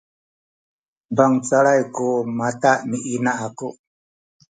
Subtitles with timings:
[1.15, 2.07] bangcal ku
[2.37, 3.67] mata ni ina aku